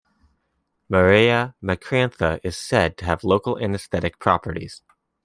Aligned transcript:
"Mareya 0.91 1.53
micrantha" 1.61 2.39
is 2.43 2.57
said 2.57 2.97
to 2.97 3.05
have 3.05 3.23
local 3.23 3.55
anaesthetic 3.59 4.17
properties. 4.17 4.81